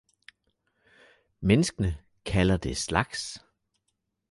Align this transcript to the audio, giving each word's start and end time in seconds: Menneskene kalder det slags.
Menneskene 1.41 1.97
kalder 2.25 2.57
det 2.57 2.77
slags. 2.77 3.39